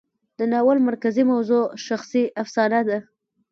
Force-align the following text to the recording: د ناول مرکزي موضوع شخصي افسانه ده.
د 0.37 0.39
ناول 0.51 0.77
مرکزي 0.89 1.23
موضوع 1.31 1.63
شخصي 1.87 2.23
افسانه 2.41 2.79
ده. 2.89 2.97